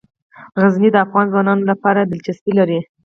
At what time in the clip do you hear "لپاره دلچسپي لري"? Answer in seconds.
1.71-2.79